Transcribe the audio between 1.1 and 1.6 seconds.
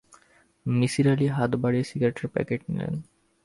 আলি হাত